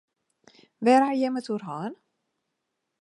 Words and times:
Wêr 0.83 1.01
ha 1.05 1.11
jim 1.19 1.35
it 1.39 1.47
oer 1.53 1.63
hân? 1.67 1.93